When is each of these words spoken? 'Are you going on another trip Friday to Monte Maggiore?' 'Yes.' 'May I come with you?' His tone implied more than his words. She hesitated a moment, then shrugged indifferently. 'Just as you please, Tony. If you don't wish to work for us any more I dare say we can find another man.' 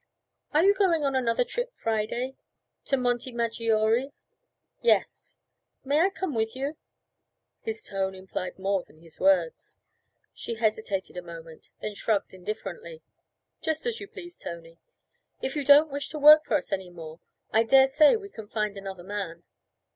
'Are 0.51 0.63
you 0.63 0.73
going 0.73 1.03
on 1.05 1.15
another 1.15 1.43
trip 1.43 1.71
Friday 1.75 2.33
to 2.85 2.97
Monte 2.97 3.31
Maggiore?' 3.33 4.11
'Yes.' 4.81 5.37
'May 5.85 5.99
I 5.99 6.09
come 6.09 6.33
with 6.33 6.55
you?' 6.55 6.75
His 7.61 7.83
tone 7.83 8.15
implied 8.15 8.57
more 8.57 8.81
than 8.83 8.97
his 8.97 9.19
words. 9.19 9.77
She 10.33 10.55
hesitated 10.55 11.17
a 11.17 11.21
moment, 11.21 11.69
then 11.83 11.93
shrugged 11.93 12.33
indifferently. 12.33 13.03
'Just 13.61 13.85
as 13.85 13.99
you 13.99 14.07
please, 14.07 14.39
Tony. 14.39 14.79
If 15.39 15.55
you 15.55 15.63
don't 15.63 15.91
wish 15.91 16.09
to 16.09 16.17
work 16.17 16.45
for 16.45 16.55
us 16.55 16.71
any 16.71 16.89
more 16.89 17.19
I 17.51 17.61
dare 17.61 17.85
say 17.85 18.15
we 18.15 18.29
can 18.29 18.47
find 18.47 18.75
another 18.77 19.03
man.' 19.03 19.43